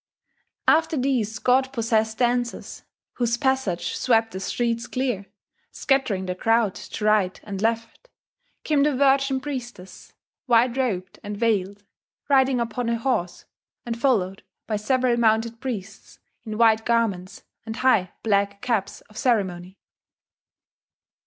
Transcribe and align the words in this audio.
After 0.67 0.97
these 0.97 1.37
god 1.37 1.71
possessed 1.71 2.17
dancers 2.17 2.81
whose 3.17 3.37
passage 3.37 3.95
swept 3.95 4.31
the 4.31 4.39
streets 4.39 4.87
clear, 4.87 5.27
scattering 5.69 6.25
the 6.25 6.33
crowd 6.33 6.73
to 6.73 7.05
right 7.05 7.39
and 7.43 7.61
left 7.61 8.09
came 8.63 8.81
the 8.81 8.95
virgin 8.95 9.39
priestess, 9.39 10.11
white 10.47 10.75
robed 10.75 11.19
and 11.23 11.37
veiled, 11.37 11.83
riding 12.29 12.59
upon 12.59 12.89
a 12.89 12.97
horse, 12.97 13.45
and 13.85 13.95
followed 14.01 14.41
by 14.65 14.75
several 14.75 15.17
mounted 15.17 15.59
priests 15.61 16.17
in 16.45 16.57
white 16.57 16.83
garments 16.83 17.43
and 17.63 17.75
high 17.75 18.09
black 18.23 18.59
caps 18.63 19.01
of 19.01 19.19
ceremony. 19.19 19.77